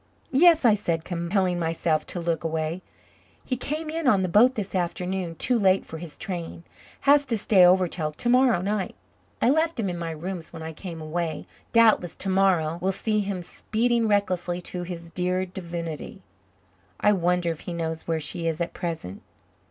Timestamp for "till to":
7.87-8.27